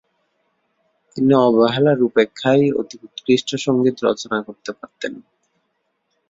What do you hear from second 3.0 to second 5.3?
উৎকৃষ্ট সঙ্গীত রচনা করতে পারতেন।